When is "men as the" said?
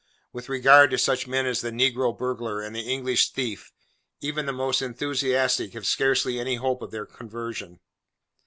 1.27-1.69